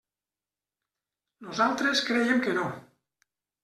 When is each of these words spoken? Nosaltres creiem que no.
Nosaltres 1.51 2.05
creiem 2.11 2.45
que 2.49 2.61
no. 2.61 2.69